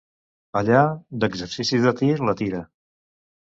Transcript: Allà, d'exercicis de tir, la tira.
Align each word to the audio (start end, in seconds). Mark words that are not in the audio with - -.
Allà, 0.61 0.79
d'exercicis 1.25 1.87
de 1.89 1.95
tir, 2.01 2.11
la 2.31 2.37
tira. 2.43 2.65